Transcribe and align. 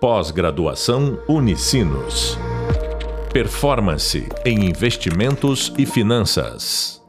Pós-graduação 0.00 1.20
Unicinos. 1.28 2.38
Performance 3.32 4.28
em 4.46 4.64
investimentos 4.64 5.74
e 5.76 5.84
finanças. 5.84 7.02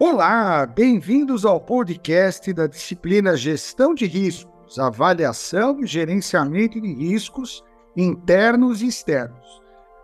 Olá, 0.00 0.66
bem-vindos 0.66 1.44
ao 1.44 1.60
podcast 1.60 2.52
da 2.52 2.66
disciplina 2.66 3.36
Gestão 3.36 3.94
de 3.94 4.04
Riscos, 4.04 4.80
Avaliação 4.80 5.80
e 5.84 5.86
Gerenciamento 5.86 6.80
de 6.80 6.92
Riscos 6.92 7.62
Internos 7.96 8.82
e 8.82 8.88
Externos. 8.88 9.62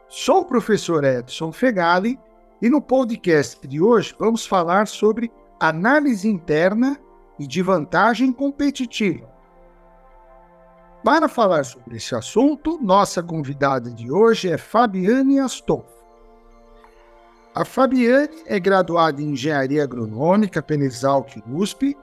Sou 0.09 0.43
o 0.43 0.45
professor 0.45 1.03
Edson 1.03 1.51
Fegali 1.51 2.17
e 2.63 2.71
no 2.71 2.81
podcast 2.81 3.67
de 3.67 3.81
hoje 3.81 4.15
vamos 4.17 4.47
falar 4.47 4.87
sobre 4.87 5.33
análise 5.59 6.29
interna 6.29 6.97
e 7.43 7.47
de 7.47 7.61
vantagem 7.61 8.33
competitiva. 8.33 9.29
Para 11.05 11.29
falar 11.29 11.65
sobre 11.65 11.97
esse 11.97 12.15
assunto, 12.15 12.79
nossa 12.81 13.21
convidada 13.21 13.91
de 13.91 14.13
hoje 14.13 14.49
é 14.49 14.57
Fabiane 14.57 15.41
Astolfo. 15.41 15.91
A 17.53 17.65
Fabiane 17.65 18.45
é 18.47 18.61
graduada 18.61 19.21
em 19.21 19.33
Engenharia 19.33 19.83
Agronômica 19.83 20.63
pela 20.63 20.85
Exalc 20.85 21.43
USP, 21.53 21.97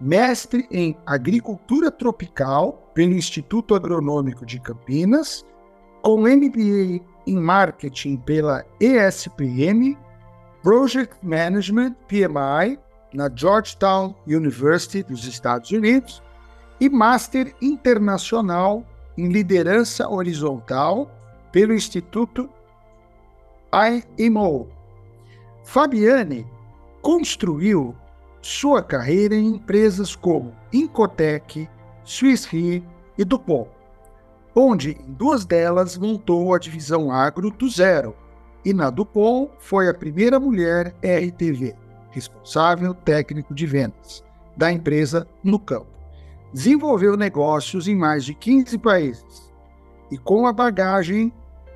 mestre 0.00 0.68
em 0.70 0.96
Agricultura 1.04 1.90
Tropical 1.90 2.92
pelo 2.94 3.12
Instituto 3.12 3.74
Agronômico 3.74 4.46
de 4.46 4.60
Campinas, 4.60 5.44
com 6.02 6.20
MBA 6.20 7.04
em 7.26 7.36
Marketing 7.36 8.16
pela 8.18 8.64
ESPM, 8.78 9.98
Project 10.62 11.16
Management 11.20 11.96
PMI 12.06 12.78
na 13.14 13.30
Georgetown 13.32 14.12
University 14.26 15.04
dos 15.04 15.24
Estados 15.24 15.70
Unidos 15.70 16.20
e 16.80 16.90
Master 16.90 17.54
Internacional 17.62 18.84
em 19.16 19.28
Liderança 19.28 20.08
Horizontal 20.08 21.08
pelo 21.52 21.72
Instituto 21.72 22.50
IMO. 24.18 24.68
Fabiane 25.62 26.44
construiu 27.00 27.94
sua 28.42 28.82
carreira 28.82 29.34
em 29.34 29.46
empresas 29.46 30.16
como 30.16 30.54
Incotec, 30.72 31.68
Swiss 32.04 32.44
Re 32.44 32.84
e 33.16 33.24
Dupont, 33.24 33.70
onde 34.54 34.98
em 35.00 35.12
duas 35.12 35.44
delas 35.44 35.96
montou 35.96 36.52
a 36.52 36.58
divisão 36.58 37.10
agro 37.10 37.50
do 37.50 37.68
zero, 37.68 38.14
e 38.64 38.72
na 38.72 38.90
Dupont 38.90 39.50
foi 39.58 39.88
a 39.88 39.94
primeira 39.94 40.40
mulher 40.40 40.94
RTV 41.02 41.83
responsável 42.14 42.94
técnico 42.94 43.52
de 43.52 43.66
vendas 43.66 44.24
da 44.56 44.70
empresa 44.72 45.26
no 45.42 45.58
campo. 45.58 45.88
Desenvolveu 46.52 47.16
negócios 47.16 47.88
em 47.88 47.96
mais 47.96 48.24
de 48.24 48.32
15 48.32 48.78
países 48.78 49.52
e, 50.10 50.16
com 50.16 50.46
a 50.46 50.52
bagagem 50.52 51.32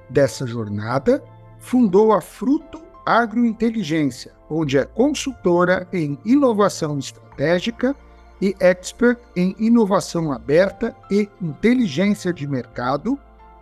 dessa 0.09 0.47
jornada, 0.47 1.23
fundou 1.59 2.13
a 2.13 2.21
Fruto 2.21 2.81
Agrointeligência, 3.05 4.33
onde 4.49 4.79
é 4.79 4.85
consultora 4.85 5.89
em 5.93 6.17
inovação 6.25 6.99
estratégica 6.99 7.97
e 8.41 8.55
expert 8.61 9.19
em 9.35 9.57
inovação 9.59 10.31
aberta 10.31 10.95
e 11.11 11.29
inteligência 11.43 12.33
de 12.33 12.47
mercado 12.47 13.19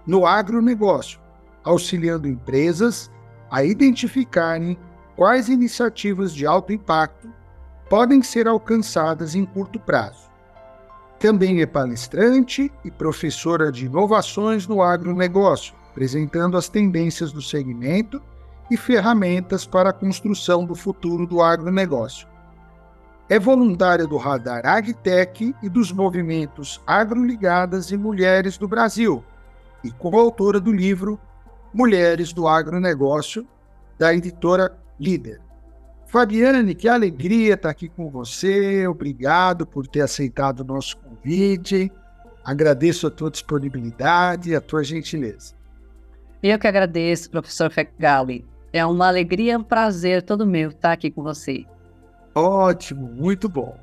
no 0.06 0.26
agronegócio, 0.26 1.18
auxiliando 1.64 2.28
empresas 2.28 3.10
a 3.50 3.64
identificarem 3.64 4.76
quais 5.16 5.48
iniciativas 5.48 6.34
de 6.34 6.46
alto 6.46 6.72
impacto 6.72 7.32
podem 7.88 8.22
ser 8.22 8.46
alcançadas 8.46 9.34
em 9.34 9.44
curto 9.44 9.80
prazo. 9.80 10.26
Também 11.18 11.62
é 11.62 11.66
palestrante 11.66 12.70
e 12.84 12.90
professora 12.90 13.72
de 13.72 13.86
inovações 13.86 14.66
no 14.66 14.82
agronegócio, 14.82 15.74
apresentando 15.90 16.58
as 16.58 16.68
tendências 16.68 17.32
do 17.32 17.40
segmento 17.40 18.20
e 18.70 18.76
ferramentas 18.76 19.64
para 19.64 19.90
a 19.90 19.92
construção 19.94 20.66
do 20.66 20.74
futuro 20.74 21.26
do 21.26 21.40
agronegócio. 21.40 22.28
É 23.28 23.38
voluntária 23.38 24.06
do 24.06 24.18
Radar 24.18 24.66
AgTech 24.66 25.54
e 25.62 25.68
dos 25.68 25.90
movimentos 25.90 26.80
Agroligadas 26.86 27.90
e 27.90 27.96
Mulheres 27.96 28.58
do 28.58 28.68
Brasil, 28.68 29.24
e 29.82 29.90
coautora 29.90 30.60
do 30.60 30.70
livro 30.70 31.18
Mulheres 31.72 32.32
do 32.32 32.46
Agronegócio, 32.46 33.46
da 33.98 34.14
editora 34.14 34.76
líder. 34.98 35.40
Fabiane, 36.06 36.74
que 36.74 36.88
alegria 36.88 37.54
estar 37.54 37.70
aqui 37.70 37.88
com 37.88 38.08
você. 38.08 38.86
Obrigado 38.86 39.66
por 39.66 39.86
ter 39.86 40.02
aceitado 40.02 40.60
o 40.60 40.64
nosso 40.64 40.96
convite. 40.98 41.90
Agradeço 42.44 43.06
a 43.06 43.10
tua 43.10 43.30
disponibilidade 43.30 44.50
e 44.50 44.54
a 44.56 44.60
tua 44.60 44.84
gentileza. 44.84 45.54
Eu 46.42 46.58
que 46.58 46.66
agradeço, 46.66 47.30
professor 47.30 47.70
Fegali. 47.70 48.46
É 48.72 48.86
uma 48.86 49.08
alegria, 49.08 49.58
um 49.58 49.64
prazer 49.64 50.22
todo 50.22 50.46
meu 50.46 50.70
estar 50.70 50.92
aqui 50.92 51.10
com 51.10 51.22
você. 51.22 51.64
Ótimo, 52.34 53.08
muito 53.08 53.48
bom. 53.48 53.76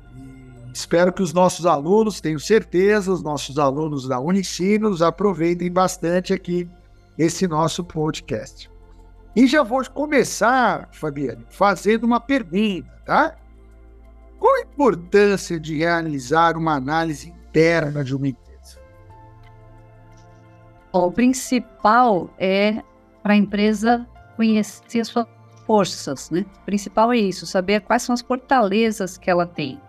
espero 0.72 1.12
que 1.12 1.22
os 1.22 1.32
nossos 1.32 1.66
alunos, 1.66 2.20
tenho 2.20 2.40
certeza, 2.40 3.12
os 3.12 3.22
nossos 3.22 3.58
alunos 3.58 4.08
da 4.08 4.18
Unicinos 4.18 5.02
aproveitem 5.02 5.70
bastante 5.70 6.32
aqui 6.32 6.68
esse 7.18 7.46
nosso 7.46 7.84
podcast. 7.84 8.70
E 9.36 9.46
já 9.46 9.62
vou 9.62 9.84
começar, 9.90 10.88
Fabiane, 10.92 11.44
fazendo 11.50 12.04
uma 12.04 12.20
pergunta, 12.20 12.88
tá? 13.04 13.36
Qual 14.38 14.54
a 14.56 14.60
importância 14.60 15.58
de 15.58 15.78
realizar 15.78 16.56
uma 16.56 16.74
análise 16.74 17.30
interna 17.30 18.04
de 18.04 18.14
uma 18.14 18.28
empresa? 18.28 18.78
O 20.92 21.10
principal 21.10 22.30
é 22.38 22.82
para 23.22 23.32
a 23.32 23.36
empresa 23.36 24.06
conhecer 24.36 25.00
as 25.00 25.08
suas 25.08 25.26
forças, 25.66 26.30
né? 26.30 26.44
O 26.62 26.64
principal 26.64 27.12
é 27.12 27.16
isso, 27.16 27.46
saber 27.46 27.80
quais 27.80 28.02
são 28.02 28.12
as 28.12 28.20
fortalezas 28.20 29.18
que 29.18 29.30
ela 29.30 29.46
tem. 29.46 29.80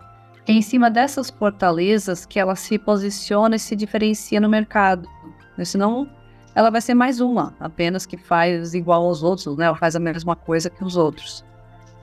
É 0.48 0.52
em 0.52 0.62
cima 0.62 0.90
dessas 0.90 1.28
fortalezas 1.28 2.24
que 2.24 2.38
ela 2.38 2.56
se 2.56 2.78
posiciona 2.78 3.56
e 3.56 3.58
se 3.58 3.76
diferencia 3.76 4.40
no 4.40 4.48
mercado. 4.48 5.08
Né? 5.56 5.64
Senão, 5.64 6.08
ela 6.56 6.70
vai 6.70 6.80
ser 6.80 6.94
mais 6.94 7.20
uma, 7.20 7.54
apenas 7.60 8.06
que 8.06 8.16
faz 8.16 8.72
igual 8.72 9.04
aos 9.04 9.22
outros, 9.22 9.58
né? 9.58 9.66
Ela 9.66 9.76
faz 9.76 9.94
a 9.94 10.00
mesma 10.00 10.34
coisa 10.34 10.70
que 10.70 10.82
os 10.82 10.96
outros. 10.96 11.44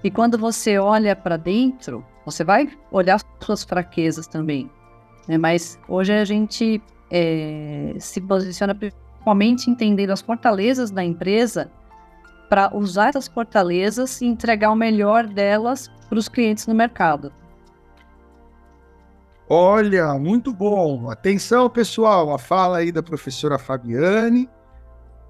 E 0.04 0.12
quando 0.12 0.38
você 0.38 0.78
olha 0.78 1.16
para 1.16 1.38
dentro, 1.38 2.06
você 2.24 2.44
vai 2.44 2.70
olhar 2.92 3.20
suas 3.42 3.64
fraquezas 3.64 4.28
também. 4.28 4.70
Né? 5.28 5.40
Mas 5.40 5.80
hoje 5.90 6.14
a 6.14 6.24
gente 6.24 6.80
é, 7.10 7.96
se 7.98 8.22
posiciona 8.22 8.76
principalmente 8.76 9.72
entendendo 9.72 10.12
as 10.12 10.22
fortalezas 10.22 10.92
da 10.92 11.04
empresa 11.04 11.72
para 12.48 12.70
usar 12.78 13.10
essas 13.10 13.28
fortalezas 13.28 14.22
e 14.22 14.28
entregar 14.28 14.70
o 14.70 14.76
melhor 14.76 15.26
delas 15.26 15.90
para 16.08 16.20
os 16.20 16.30
clientes 16.30 16.68
no 16.68 16.76
mercado. 16.76 17.34
Olha, 19.50 20.14
muito 20.16 20.54
bom. 20.54 21.10
Atenção, 21.10 21.70
pessoal, 21.70 22.34
a 22.34 22.40
fala 22.40 22.78
aí 22.78 22.92
da 22.92 23.04
professora 23.04 23.60
Fabiane. 23.60 24.50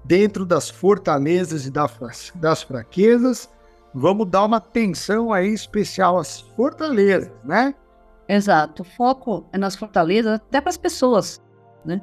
Dentro 0.04 0.44
das 0.44 0.68
fortalezas 0.68 1.66
e 1.66 1.70
das 1.70 2.62
fraquezas, 2.62 3.50
vamos 3.94 4.28
dar 4.28 4.44
uma 4.44 4.58
atenção 4.58 5.32
aí 5.32 5.52
especial 5.52 6.18
às 6.18 6.40
fortalezas, 6.40 7.32
né? 7.42 7.74
Exato. 8.28 8.82
O 8.82 8.84
foco 8.84 9.46
é 9.52 9.58
nas 9.58 9.74
fortalezas, 9.74 10.34
até 10.34 10.60
para 10.60 10.70
as 10.70 10.76
pessoas, 10.76 11.42
né? 11.84 12.02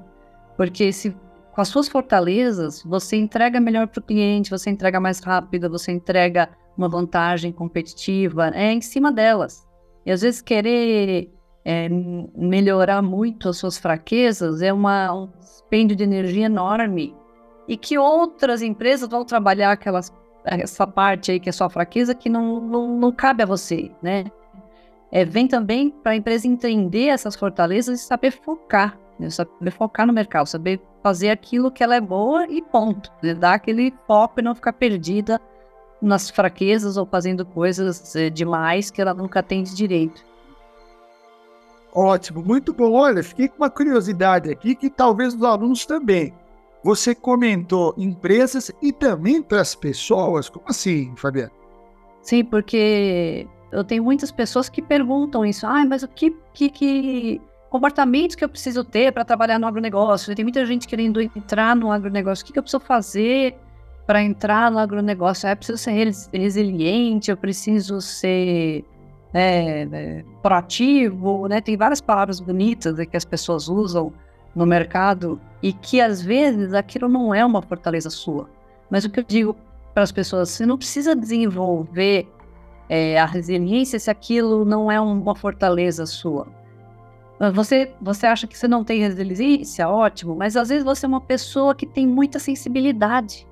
Porque 0.58 0.92
se 0.92 1.16
com 1.52 1.62
as 1.62 1.68
suas 1.68 1.88
fortalezas, 1.88 2.82
você 2.84 3.18
entrega 3.18 3.60
melhor 3.60 3.88
para 3.88 4.00
o 4.00 4.04
cliente, 4.04 4.50
você 4.50 4.70
entrega 4.70 5.00
mais 5.00 5.20
rápido, 5.20 5.70
você 5.70 5.92
entrega 5.92 6.50
uma 6.78 6.88
vantagem 6.88 7.52
competitiva, 7.52 8.50
é 8.54 8.72
em 8.72 8.82
cima 8.82 9.12
delas. 9.12 9.68
E 10.06 10.12
às 10.12 10.22
vezes 10.22 10.42
querer 10.42 11.32
é, 11.64 11.88
melhorar 11.90 13.02
muito 13.02 13.50
as 13.50 13.58
suas 13.58 13.78
fraquezas 13.78 14.62
é 14.62 14.74
uma, 14.74 15.14
um 15.14 15.30
dispêndio 15.40 15.96
de 15.96 16.04
energia 16.04 16.46
enorme 16.46 17.16
e 17.68 17.78
que 17.78 17.98
outras 17.98 18.62
empresas 18.62 19.08
vão 19.08 19.24
trabalhar 19.24 19.72
aquelas, 19.72 20.12
essa 20.44 20.88
parte 20.88 21.32
aí 21.32 21.40
que 21.40 21.50
é 21.50 21.52
sua 21.52 21.70
fraqueza 21.70 22.16
que 22.16 22.30
não, 22.30 22.60
não, 22.60 22.98
não 22.98 23.12
cabe 23.12 23.44
a 23.44 23.46
você, 23.46 23.92
né? 24.02 24.26
É, 25.12 25.26
vem 25.26 25.48
também 25.48 25.90
para 25.90 26.14
a 26.14 26.16
empresa 26.16 26.48
entender 26.48 27.08
essas 27.08 27.36
fortalezas 27.36 28.00
e 28.00 28.04
saber 28.04 28.32
focar, 28.32 28.98
né? 29.20 29.30
saber 29.30 29.72
focar 29.72 30.08
no 30.08 30.14
mercado, 30.14 30.48
saber 30.48 30.82
fazer 31.04 31.30
aquilo 31.30 31.70
que 31.70 31.84
ela 31.84 31.96
é 31.96 32.02
boa 32.02 32.48
e 32.48 32.62
ponto, 32.62 33.12
né? 33.22 33.34
dar 33.34 33.56
aquele 33.56 33.94
foco 34.08 34.40
e 34.40 34.44
não 34.44 34.56
ficar 34.56 34.72
perdida 34.72 35.40
nas 36.02 36.30
fraquezas 36.30 36.96
ou 36.96 37.06
fazendo 37.06 37.46
coisas 37.46 38.16
é, 38.16 38.30
demais 38.30 38.90
que 38.90 39.02
ela 39.02 39.14
nunca 39.14 39.44
tem 39.44 39.64
de 39.64 39.76
direito. 39.76 40.31
Ótimo, 41.94 42.44
muito 42.44 42.74
bom. 42.74 42.94
Olha, 42.94 43.24
fiquei 43.24 43.48
com 43.48 43.58
uma 43.58 43.70
curiosidade 43.70 44.50
aqui 44.50 44.76
que 44.76 44.90
talvez 44.90 45.34
os 45.34 45.44
alunos 45.44 45.86
também. 45.86 46.34
Você 46.84 47.14
comentou 47.14 47.94
empresas 47.98 48.72
e 48.82 48.92
também 48.92 49.42
para 49.42 49.62
as 49.62 49.76
pessoas. 49.76 50.50
Como 50.50 50.66
assim, 50.68 51.14
Fabiana? 51.16 51.52
Sim, 52.22 52.44
porque 52.44 53.48
eu 53.72 53.84
tenho 53.84 54.04
muitas 54.04 54.32
pessoas 54.32 54.70
que 54.70 54.82
perguntam 54.82 55.46
isso. 55.46 55.68
Ah, 55.68 55.86
mas 55.86 56.02
o 56.02 56.08
que, 56.08 56.36
que, 56.54 56.70
que 56.70 57.42
comportamentos 57.72 58.36
que 58.36 58.44
eu 58.44 58.50
preciso 58.50 58.84
ter 58.84 59.14
para 59.14 59.24
trabalhar 59.24 59.58
no 59.58 59.66
agronegócio. 59.66 60.36
Tem 60.36 60.44
muita 60.44 60.66
gente 60.66 60.86
querendo 60.86 61.22
entrar 61.22 61.74
no 61.74 61.90
agronegócio. 61.90 62.44
O 62.44 62.46
que, 62.46 62.52
que 62.54 62.60
eu 62.60 62.64
preciso 62.64 62.82
fazer 62.82 63.56
para 64.06 64.22
entrar 64.22 64.70
no 64.70 64.78
agronegócio? 64.78 65.48
Eu 65.48 65.56
preciso 65.56 65.78
ser 65.78 66.12
resiliente, 66.34 67.32
eu 67.32 67.38
preciso 67.38 68.02
ser 68.02 68.84
é, 69.34 69.88
é, 69.92 70.26
proativo, 70.42 71.48
né? 71.48 71.62
Tem 71.62 71.78
várias 71.78 72.02
palavras 72.02 72.40
bonitas 72.40 72.98
que 73.08 73.18
as 73.18 73.26
pessoas 73.26 73.68
usam 73.68 74.12
no 74.56 74.66
mercado 74.66 75.40
e 75.62 75.72
que 75.72 76.02
às 76.02 76.22
vezes 76.22 76.74
aquilo 76.74 77.08
não 77.08 77.34
é 77.34 77.46
uma 77.46 77.62
fortaleza 77.62 78.10
sua. 78.10 78.50
Mas 78.90 79.06
o 79.06 79.10
que 79.10 79.20
eu 79.20 79.24
digo 79.24 79.56
para 79.94 80.04
as 80.04 80.12
pessoas, 80.12 80.50
você 80.50 80.66
não 80.66 80.78
precisa 80.78 81.16
desenvolver 81.16 82.28
é, 82.90 83.20
a 83.20 83.26
resiliência 83.26 84.00
se 84.00 84.12
aquilo 84.12 84.66
não 84.66 84.92
é 84.92 85.00
uma 85.00 85.36
fortaleza 85.36 86.06
sua. 86.06 86.48
Você, 87.54 87.92
você 88.00 88.28
acha 88.28 88.46
que 88.46 88.56
você 88.56 88.68
não 88.68 88.84
tem 88.84 89.00
resiliência? 89.00 89.90
Ótimo, 89.90 90.36
mas 90.36 90.56
às 90.56 90.70
vezes 90.70 90.84
você 90.84 91.06
é 91.06 91.10
uma 91.10 91.22
pessoa 91.22 91.74
que 91.74 91.88
tem 91.88 92.06
muita 92.06 92.38
sensibilidade, 92.38 93.48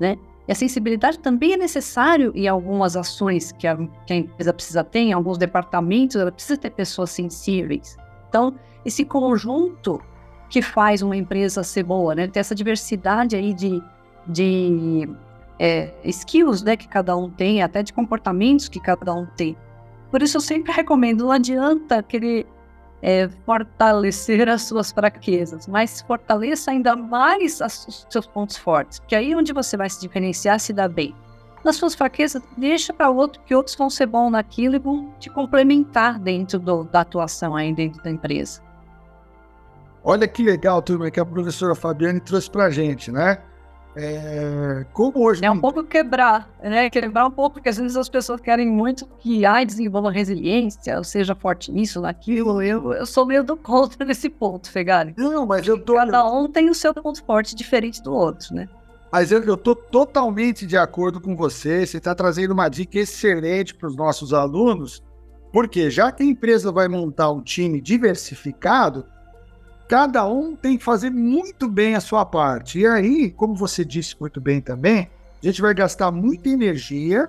né? 0.00 0.16
E 0.46 0.52
a 0.52 0.54
sensibilidade 0.54 1.18
também 1.18 1.54
é 1.54 1.56
necessário 1.56 2.32
em 2.34 2.46
algumas 2.46 2.96
ações 2.96 3.52
que 3.52 3.66
a, 3.66 3.76
que 4.06 4.12
a 4.12 4.16
empresa 4.16 4.52
precisa 4.52 4.84
ter, 4.84 5.00
em 5.00 5.12
alguns 5.12 5.38
departamentos, 5.38 6.16
ela 6.16 6.30
precisa 6.30 6.56
ter 6.56 6.70
pessoas 6.70 7.10
sensíveis. 7.10 7.96
Então, 8.28 8.54
esse 8.84 9.04
conjunto 9.04 10.00
que 10.50 10.60
faz 10.60 11.02
uma 11.02 11.16
empresa 11.16 11.62
ser 11.62 11.82
boa, 11.82 12.14
né? 12.14 12.28
Ter 12.28 12.40
essa 12.40 12.54
diversidade 12.54 13.34
aí 13.34 13.54
de, 13.54 13.82
de 14.26 15.08
é, 15.58 15.92
skills 16.04 16.62
né, 16.62 16.76
que 16.76 16.86
cada 16.86 17.16
um 17.16 17.30
tem, 17.30 17.62
até 17.62 17.82
de 17.82 17.92
comportamentos 17.92 18.68
que 18.68 18.78
cada 18.78 19.14
um 19.14 19.26
tem. 19.36 19.56
Por 20.10 20.22
isso 20.22 20.36
eu 20.36 20.40
sempre 20.40 20.72
recomendo, 20.72 21.24
não 21.24 21.32
adianta 21.32 22.02
querer 22.02 22.46
é, 23.04 23.28
fortalecer 23.44 24.48
as 24.48 24.62
suas 24.62 24.90
fraquezas, 24.90 25.68
mas 25.68 26.00
fortaleça 26.00 26.70
ainda 26.70 26.96
mais 26.96 27.60
os 27.60 28.06
seus 28.08 28.26
pontos 28.26 28.56
fortes, 28.56 28.98
porque 28.98 29.14
aí 29.14 29.32
é 29.32 29.36
onde 29.36 29.52
você 29.52 29.76
vai 29.76 29.90
se 29.90 30.00
diferenciar, 30.00 30.58
se 30.58 30.72
dá 30.72 30.88
bem. 30.88 31.14
Nas 31.62 31.76
suas 31.76 31.94
fraquezas, 31.94 32.42
deixa 32.56 32.94
para 32.94 33.10
outro, 33.10 33.42
que 33.44 33.54
outros 33.54 33.76
vão 33.76 33.90
ser 33.90 34.06
bons 34.06 34.30
naquilo 34.30 34.76
e 34.76 34.78
vão 34.78 35.12
te 35.20 35.28
complementar 35.28 36.18
dentro 36.18 36.58
do, 36.58 36.84
da 36.84 37.02
atuação 37.02 37.54
aí 37.54 37.74
dentro 37.74 38.02
da 38.02 38.10
empresa. 38.10 38.62
Olha 40.02 40.26
que 40.26 40.42
legal, 40.42 40.80
turma, 40.80 41.10
que 41.10 41.20
a 41.20 41.26
professora 41.26 41.74
Fabiane 41.74 42.20
trouxe 42.20 42.50
para 42.50 42.64
a 42.64 42.70
gente, 42.70 43.12
né? 43.12 43.38
É, 43.96 44.84
como 44.92 45.24
hoje. 45.24 45.44
É 45.44 45.50
um 45.50 45.60
pouco 45.60 45.84
quebrar, 45.84 46.50
né? 46.62 46.90
Quebrar 46.90 47.26
um 47.26 47.30
pouco, 47.30 47.54
porque 47.54 47.68
às 47.68 47.76
vezes 47.76 47.96
as 47.96 48.08
pessoas 48.08 48.40
querem 48.40 48.66
muito 48.66 49.06
que 49.18 49.44
ai, 49.46 49.64
desenvolva 49.64 50.10
resiliência, 50.10 50.98
ou 50.98 51.04
seja 51.04 51.34
forte 51.34 51.70
nisso, 51.70 52.00
naquilo. 52.00 52.60
Eu, 52.60 52.92
eu 52.92 53.06
sou 53.06 53.24
meio 53.24 53.44
do 53.44 53.56
contra 53.56 54.04
nesse 54.06 54.28
ponto, 54.28 54.70
Fegari. 54.70 55.14
Não, 55.16 55.46
mas 55.46 55.66
eu 55.66 55.78
tô. 55.78 55.94
Cada 55.94 56.28
um 56.28 56.48
tem 56.48 56.68
o 56.68 56.74
seu 56.74 56.92
ponto 56.92 57.22
forte 57.24 57.54
diferente 57.54 58.02
do 58.02 58.12
outro, 58.12 58.54
né? 58.54 58.68
Mas 59.12 59.30
eu, 59.30 59.40
eu 59.44 59.56
tô 59.56 59.76
totalmente 59.76 60.66
de 60.66 60.76
acordo 60.76 61.20
com 61.20 61.36
você. 61.36 61.86
Você 61.86 61.98
está 61.98 62.16
trazendo 62.16 62.50
uma 62.50 62.68
dica 62.68 62.98
excelente 62.98 63.72
para 63.72 63.86
os 63.86 63.94
nossos 63.94 64.34
alunos, 64.34 65.04
porque 65.52 65.88
já 65.88 66.10
que 66.10 66.24
a 66.24 66.26
empresa 66.26 66.72
vai 66.72 66.88
montar 66.88 67.30
um 67.30 67.40
time 67.40 67.80
diversificado, 67.80 69.06
cada 69.88 70.26
um 70.26 70.56
tem 70.56 70.76
que 70.78 70.84
fazer 70.84 71.10
muito 71.10 71.68
bem 71.68 71.94
a 71.94 72.00
sua 72.00 72.24
parte. 72.24 72.80
E 72.80 72.86
aí, 72.86 73.30
como 73.30 73.54
você 73.54 73.84
disse 73.84 74.16
muito 74.18 74.40
bem 74.40 74.60
também, 74.60 75.10
a 75.42 75.46
gente 75.46 75.60
vai 75.60 75.74
gastar 75.74 76.10
muita 76.10 76.48
energia 76.48 77.28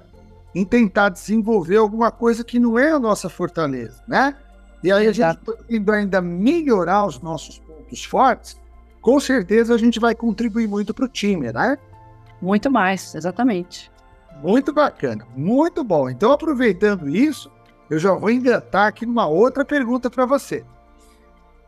em 0.53 0.63
tentar 0.63 1.09
desenvolver 1.09 1.77
alguma 1.77 2.11
coisa 2.11 2.43
que 2.43 2.59
não 2.59 2.79
é 2.79 2.91
a 2.91 2.99
nossa 2.99 3.29
fortaleza, 3.29 4.01
né? 4.07 4.35
E 4.81 4.91
aí 4.91 5.07
a 5.07 5.11
gente 5.11 5.39
ainda 5.91 6.21
melhorar 6.21 7.05
os 7.05 7.19
nossos 7.19 7.59
pontos 7.59 8.05
fortes, 8.05 8.59
com 9.01 9.19
certeza 9.19 9.73
a 9.73 9.77
gente 9.77 9.99
vai 9.99 10.15
contribuir 10.15 10.67
muito 10.67 10.93
para 10.93 11.05
o 11.05 11.09
time, 11.09 11.51
né? 11.51 11.77
Muito 12.41 12.71
mais, 12.71 13.15
exatamente. 13.15 13.91
Muito 14.41 14.71
bacana, 14.71 15.27
muito 15.35 15.83
bom. 15.83 16.09
Então, 16.09 16.31
aproveitando 16.31 17.09
isso, 17.09 17.51
eu 17.89 17.99
já 17.99 18.13
vou 18.13 18.29
engatar 18.29 18.87
aqui 18.87 19.05
numa 19.05 19.27
outra 19.27 19.65
pergunta 19.65 20.09
para 20.09 20.25
você. 20.25 20.63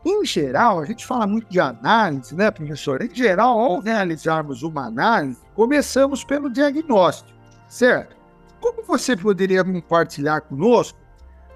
Em 0.04 0.24
geral, 0.24 0.80
a 0.80 0.84
gente 0.84 1.04
fala 1.04 1.26
muito 1.26 1.48
de 1.50 1.58
análise, 1.58 2.34
né, 2.34 2.50
professor? 2.50 3.02
Em 3.02 3.14
geral, 3.14 3.58
ao 3.58 3.80
realizarmos 3.80 4.62
uma 4.62 4.86
análise, 4.86 5.40
começamos 5.54 6.22
pelo 6.24 6.48
diagnóstico, 6.48 7.38
certo? 7.66 8.16
Como 8.60 8.82
você 8.84 9.16
poderia 9.16 9.64
compartilhar 9.64 10.40
conosco 10.42 10.98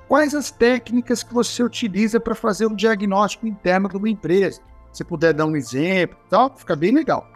quais 0.09 0.35
as 0.35 0.51
técnicas 0.51 1.23
que 1.23 1.33
você 1.33 1.63
utiliza 1.63 2.21
para 2.21 2.35
fazer 2.35 2.67
um 2.67 2.75
diagnóstico 2.75 3.47
interno 3.47 3.89
de 3.89 3.97
uma 3.97 4.11
empresa? 4.11 4.61
Se 4.93 5.05
puder 5.05 5.33
dar 5.33 5.47
um 5.47 5.57
exemplo, 5.57 6.19
tal, 6.29 6.55
fica 6.55 6.77
bem 6.77 6.93
legal. 6.93 7.27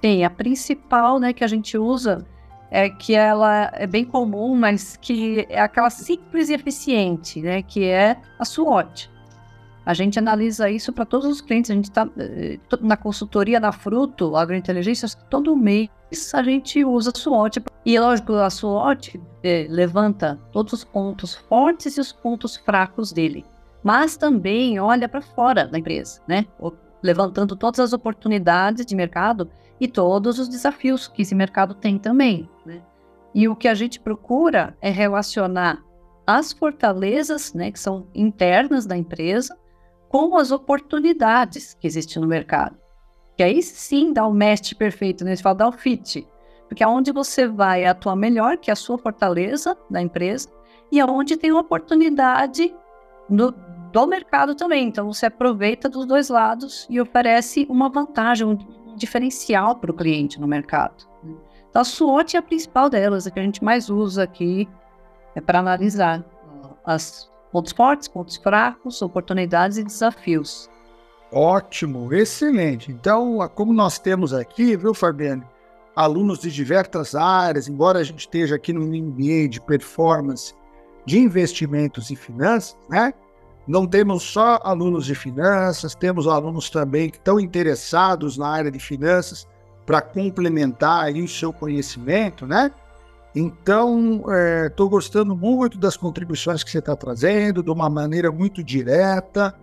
Sim, 0.00 0.22
a 0.22 0.30
principal, 0.30 1.18
né, 1.18 1.32
que 1.32 1.42
a 1.42 1.48
gente 1.48 1.76
usa 1.76 2.24
é 2.70 2.88
que 2.88 3.14
ela 3.14 3.70
é 3.74 3.86
bem 3.86 4.04
comum, 4.04 4.54
mas 4.54 4.96
que 4.96 5.46
é 5.48 5.60
aquela 5.60 5.90
simples 5.90 6.48
e 6.48 6.54
eficiente, 6.54 7.42
né, 7.42 7.62
que 7.62 7.84
é 7.84 8.16
a 8.38 8.44
SWOT. 8.44 9.10
A 9.84 9.94
gente 9.94 10.18
analisa 10.18 10.70
isso 10.70 10.92
para 10.92 11.04
todos 11.04 11.28
os 11.28 11.40
clientes. 11.40 11.70
A 11.70 11.74
gente 11.74 11.84
está 11.84 12.08
eh, 12.18 12.58
na 12.80 12.96
consultoria 12.96 13.60
da 13.60 13.72
Fruto, 13.72 14.36
Agrointeligência, 14.36 15.08
todo 15.28 15.56
mês 15.56 15.88
a 16.34 16.42
gente 16.42 16.84
usa 16.84 17.12
SWOT. 17.14 17.62
E 17.84 17.98
lógico, 17.98 18.34
a 18.34 18.50
SWOT 18.50 19.20
eh, 19.42 19.66
levanta 19.70 20.38
todos 20.52 20.72
os 20.72 20.84
pontos 20.84 21.34
fortes 21.34 21.96
e 21.96 22.00
os 22.00 22.12
pontos 22.12 22.56
fracos 22.56 23.12
dele. 23.12 23.44
Mas 23.82 24.16
também 24.16 24.78
olha 24.78 25.08
para 25.08 25.22
fora 25.22 25.66
da 25.66 25.78
empresa, 25.78 26.20
né? 26.28 26.46
Levantando 27.02 27.56
todas 27.56 27.80
as 27.80 27.92
oportunidades 27.92 28.84
de 28.84 28.94
mercado 28.94 29.50
e 29.80 29.88
todos 29.88 30.38
os 30.38 30.48
desafios 30.48 31.08
que 31.08 31.22
esse 31.22 31.34
mercado 31.34 31.74
tem 31.74 31.98
também. 31.98 32.48
Né? 32.66 32.82
E 33.34 33.48
o 33.48 33.56
que 33.56 33.68
a 33.68 33.74
gente 33.74 33.98
procura 33.98 34.76
é 34.82 34.90
relacionar 34.90 35.82
as 36.26 36.52
fortalezas, 36.52 37.54
né, 37.54 37.72
que 37.72 37.80
são 37.80 38.06
internas 38.14 38.86
da 38.86 38.96
empresa, 38.96 39.56
com 40.10 40.36
as 40.36 40.50
oportunidades 40.50 41.74
que 41.74 41.86
existem 41.86 42.20
no 42.20 42.26
mercado. 42.26 42.76
Que 43.36 43.44
aí 43.44 43.62
sim 43.62 44.12
dá 44.12 44.26
o 44.26 44.34
match 44.34 44.74
perfeito, 44.74 45.24
né? 45.24 45.36
Você 45.36 45.42
fala, 45.42 45.54
dá 45.54 45.68
o 45.68 45.72
fit. 45.72 46.26
Porque 46.68 46.82
aonde 46.82 47.12
você 47.12 47.46
vai 47.46 47.84
atuar 47.84 48.16
melhor, 48.16 48.58
que 48.58 48.70
é 48.70 48.72
a 48.72 48.76
sua 48.76 48.98
fortaleza 48.98 49.78
da 49.88 50.02
empresa, 50.02 50.48
e 50.90 51.00
aonde 51.00 51.36
tem 51.36 51.52
uma 51.52 51.60
oportunidade 51.60 52.74
no, 53.28 53.54
do 53.92 54.06
mercado 54.08 54.56
também. 54.56 54.88
Então 54.88 55.12
você 55.12 55.26
aproveita 55.26 55.88
dos 55.88 56.04
dois 56.04 56.28
lados 56.28 56.88
e 56.90 57.00
oferece 57.00 57.64
uma 57.70 57.88
vantagem, 57.88 58.44
um 58.48 58.58
diferencial 58.96 59.76
para 59.76 59.92
o 59.92 59.94
cliente 59.94 60.40
no 60.40 60.46
mercado. 60.48 61.08
Então 61.70 61.82
a 61.82 61.84
SWOT 61.84 62.34
é 62.36 62.40
a 62.40 62.42
principal 62.42 62.90
delas, 62.90 63.28
a 63.28 63.30
que 63.30 63.38
a 63.38 63.42
gente 63.44 63.62
mais 63.62 63.88
usa 63.88 64.24
aqui 64.24 64.68
é 65.36 65.40
para 65.40 65.60
analisar 65.60 66.24
as 66.84 67.29
Pontos 67.52 67.72
fortes, 67.72 68.08
pontos 68.08 68.36
fracos, 68.36 69.02
oportunidades 69.02 69.76
e 69.78 69.84
desafios. 69.84 70.70
Ótimo, 71.32 72.12
excelente. 72.12 72.90
Então, 72.90 73.38
como 73.54 73.72
nós 73.72 73.98
temos 73.98 74.32
aqui, 74.32 74.76
viu, 74.76 74.92
Fabiane, 74.92 75.44
alunos 75.94 76.40
de 76.40 76.50
diversas 76.50 77.14
áreas, 77.14 77.68
embora 77.68 77.98
a 77.98 78.04
gente 78.04 78.20
esteja 78.20 78.56
aqui 78.56 78.72
no 78.72 78.80
MBA 78.80 79.48
de 79.48 79.60
performance 79.60 80.54
de 81.04 81.18
investimentos 81.18 82.10
e 82.10 82.16
finanças, 82.16 82.76
né? 82.88 83.12
Não 83.66 83.86
temos 83.86 84.22
só 84.22 84.58
alunos 84.62 85.06
de 85.06 85.14
finanças, 85.14 85.94
temos 85.94 86.26
alunos 86.26 86.70
também 86.70 87.10
que 87.10 87.18
estão 87.18 87.38
interessados 87.38 88.36
na 88.36 88.48
área 88.48 88.70
de 88.70 88.80
finanças 88.80 89.46
para 89.86 90.00
complementar 90.00 91.04
aí 91.04 91.22
o 91.22 91.28
seu 91.28 91.52
conhecimento, 91.52 92.46
né? 92.46 92.72
Então, 93.34 94.24
estou 94.66 94.86
é, 94.88 94.90
gostando 94.90 95.36
muito 95.36 95.78
das 95.78 95.96
contribuições 95.96 96.64
que 96.64 96.70
você 96.70 96.78
está 96.78 96.96
trazendo, 96.96 97.62
de 97.62 97.70
uma 97.70 97.88
maneira 97.88 98.32
muito 98.32 98.62
direta, 98.62 99.54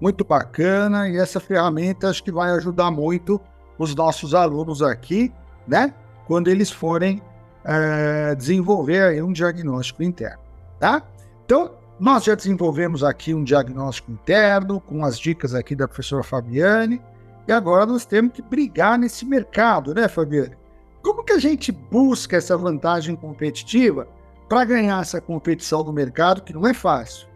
muito 0.00 0.24
bacana, 0.24 1.08
e 1.08 1.16
essa 1.16 1.40
ferramenta 1.40 2.08
acho 2.08 2.22
que 2.22 2.30
vai 2.30 2.50
ajudar 2.52 2.90
muito 2.90 3.40
os 3.76 3.94
nossos 3.94 4.34
alunos 4.34 4.82
aqui, 4.82 5.32
né? 5.66 5.92
Quando 6.26 6.48
eles 6.48 6.70
forem 6.70 7.20
é, 7.64 8.34
desenvolver 8.36 9.22
um 9.22 9.32
diagnóstico 9.32 10.02
interno, 10.02 10.38
tá? 10.78 11.02
Então, 11.44 11.72
nós 11.98 12.22
já 12.22 12.36
desenvolvemos 12.36 13.02
aqui 13.02 13.34
um 13.34 13.42
diagnóstico 13.42 14.12
interno, 14.12 14.80
com 14.80 15.04
as 15.04 15.18
dicas 15.18 15.54
aqui 15.54 15.74
da 15.74 15.88
professora 15.88 16.22
Fabiane, 16.22 17.02
e 17.48 17.52
agora 17.52 17.84
nós 17.86 18.06
temos 18.06 18.32
que 18.32 18.42
brigar 18.42 18.96
nesse 18.96 19.24
mercado, 19.24 19.92
né, 19.92 20.06
Fabiane? 20.06 20.56
Como 21.02 21.24
que 21.24 21.32
a 21.32 21.38
gente 21.38 21.72
busca 21.72 22.36
essa 22.36 22.56
vantagem 22.56 23.14
competitiva 23.16 24.08
para 24.48 24.64
ganhar 24.64 25.00
essa 25.00 25.20
competição 25.20 25.84
no 25.84 25.92
mercado, 25.92 26.42
que 26.42 26.52
não 26.52 26.66
é 26.66 26.74
fácil? 26.74 27.28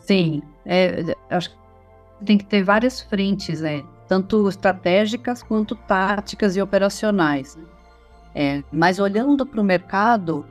Sim, 0.00 0.42
é, 0.66 1.14
acho 1.30 1.50
que 1.50 1.56
tem 2.24 2.38
que 2.38 2.44
ter 2.44 2.62
várias 2.62 3.00
frentes, 3.00 3.60
né? 3.60 3.84
tanto 4.08 4.48
estratégicas 4.48 5.42
quanto 5.42 5.74
táticas 5.74 6.56
e 6.56 6.62
operacionais. 6.62 7.56
Né? 7.56 7.64
É, 8.34 8.62
mas 8.70 8.98
olhando 8.98 9.46
para 9.46 9.60
o 9.60 9.64
mercado, 9.64 10.44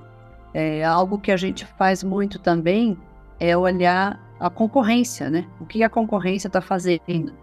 é, 0.54 0.84
algo 0.84 1.20
que 1.20 1.32
a 1.32 1.38
gente 1.38 1.66
faz 1.78 2.04
muito 2.04 2.40
também 2.40 2.98
é 3.40 3.56
olhar 3.56 4.20
a 4.40 4.50
concorrência, 4.50 5.30
né? 5.30 5.48
O 5.60 5.66
que 5.66 5.84
a 5.84 5.90
concorrência 5.90 6.48
está 6.48 6.62
fazendo. 6.62 7.34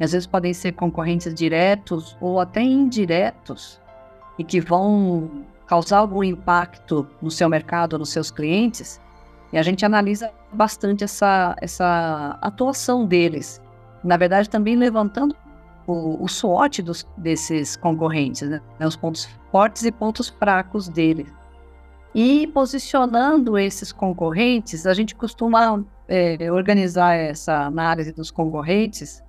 Às 0.00 0.12
vezes 0.12 0.26
podem 0.26 0.52
ser 0.52 0.72
concorrentes 0.72 1.32
diretos 1.32 2.16
ou 2.20 2.40
até 2.40 2.60
indiretos 2.60 3.80
e 4.38 4.44
que 4.44 4.60
vão 4.60 5.44
causar 5.66 5.98
algum 5.98 6.24
impacto 6.24 7.06
no 7.22 7.30
seu 7.30 7.48
mercado, 7.48 7.98
nos 7.98 8.10
seus 8.10 8.30
clientes. 8.30 9.00
E 9.52 9.58
a 9.58 9.62
gente 9.62 9.84
analisa 9.84 10.32
bastante 10.52 11.04
essa, 11.04 11.54
essa 11.60 12.36
atuação 12.40 13.06
deles. 13.06 13.60
Na 14.02 14.16
verdade, 14.16 14.50
também 14.50 14.74
levantando 14.74 15.36
o, 15.86 16.22
o 16.22 16.28
SWOT 16.28 16.82
dos, 16.82 17.06
desses 17.16 17.76
concorrentes, 17.76 18.48
né? 18.48 18.60
os 18.80 18.96
pontos 18.96 19.28
fortes 19.52 19.84
e 19.84 19.92
pontos 19.92 20.28
fracos 20.28 20.88
deles. 20.88 21.32
E 22.14 22.46
posicionando 22.48 23.58
esses 23.58 23.92
concorrentes, 23.92 24.86
a 24.86 24.94
gente 24.94 25.14
costuma 25.14 25.84
é, 26.08 26.50
organizar 26.50 27.14
essa 27.14 27.64
análise 27.64 28.12
dos 28.12 28.30
concorrentes 28.30 29.22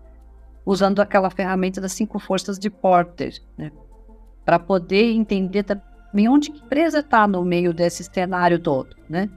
usando 0.65 1.00
aquela 1.00 1.29
ferramenta 1.29 1.79
das 1.79 1.93
cinco 1.93 2.17
forças 2.17 2.57
de 2.57 2.69
Porter, 2.69 3.39
né? 3.57 3.72
para 4.43 4.60
poder 4.60 5.12
entender 5.12 5.63
também 5.63 6.29
onde 6.29 6.51
a 6.51 6.55
empresa 6.55 7.00
está 7.00 7.27
no 7.27 7.43
meio 7.43 7.74
desse 7.74 8.03
cenário 8.03 8.60
todo, 8.60 8.95
né? 9.10 9.29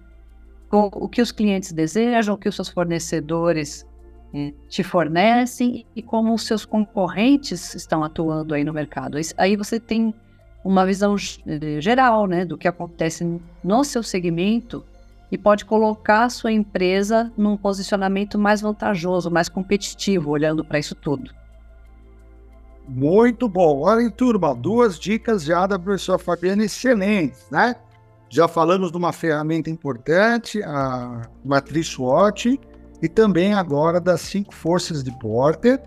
O, 0.70 1.04
o, 1.04 1.08
que 1.08 1.22
os 1.22 1.32
clientes 1.32 1.72
desejam, 1.72 2.34
o 2.34 2.38
que 2.38 2.48
os 2.48 2.54
seus 2.54 2.68
fornecedores 2.68 3.86
é, 4.34 4.52
te 4.68 4.82
fornecem 4.82 5.86
e 5.96 6.02
como 6.02 6.34
os 6.34 6.42
seus 6.42 6.66
concorrentes 6.66 7.74
estão 7.74 8.04
atuando 8.04 8.52
aí 8.52 8.64
no 8.64 8.72
mercado. 8.74 9.16
Aí 9.38 9.56
você 9.56 9.80
tem 9.80 10.14
uma 10.62 10.84
visão 10.84 11.16
eh, 11.46 11.80
geral, 11.80 12.26
né, 12.26 12.44
do 12.44 12.58
que 12.58 12.68
acontece 12.68 13.40
no 13.64 13.84
seu 13.84 14.02
segmento 14.02 14.84
e 15.30 15.36
pode 15.36 15.64
colocar 15.64 16.24
a 16.24 16.30
sua 16.30 16.52
empresa 16.52 17.32
num 17.36 17.56
posicionamento 17.56 18.38
mais 18.38 18.60
vantajoso, 18.60 19.30
mais 19.30 19.48
competitivo, 19.48 20.30
olhando 20.30 20.64
para 20.64 20.78
isso 20.78 20.94
tudo. 20.94 21.30
Muito 22.88 23.48
bom. 23.48 23.82
Olha, 23.82 24.10
turma, 24.10 24.54
duas 24.54 24.98
dicas 24.98 25.44
já 25.44 25.66
da 25.66 25.78
professora 25.78 26.18
Fabiana 26.18 26.64
excelentes, 26.64 27.46
né? 27.50 27.76
Já 28.30 28.48
falamos 28.48 28.90
de 28.90 28.96
uma 28.96 29.12
ferramenta 29.12 29.68
importante, 29.68 30.62
a 30.62 31.22
matriz 31.44 31.86
SWOT, 31.88 32.58
e 33.02 33.08
também 33.08 33.54
agora 33.54 34.00
das 34.00 34.22
cinco 34.22 34.54
forças 34.54 35.04
de 35.04 35.10
Porter, 35.18 35.80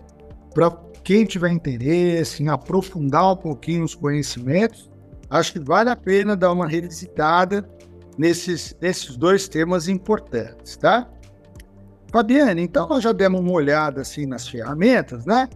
para 0.54 0.70
quem 1.04 1.24
tiver 1.24 1.50
interesse 1.50 2.42
em 2.42 2.48
aprofundar 2.48 3.32
um 3.32 3.36
pouquinho 3.36 3.84
os 3.84 3.94
conhecimentos, 3.94 4.90
acho 5.28 5.52
que 5.52 5.60
vale 5.60 5.90
a 5.90 5.96
pena 5.96 6.36
dar 6.36 6.52
uma 6.52 6.66
revisitada 6.66 7.68
nesses, 8.18 8.76
nesses 8.80 9.16
dois 9.16 9.48
temas 9.48 9.88
importantes, 9.88 10.76
tá? 10.76 11.08
Fabiana, 12.10 12.60
então 12.60 12.88
nós 12.88 13.02
já 13.02 13.12
demos 13.12 13.40
uma 13.40 13.52
olhada 13.52 14.02
assim 14.02 14.26
nas 14.26 14.46
ferramentas, 14.46 15.24
né? 15.24 15.48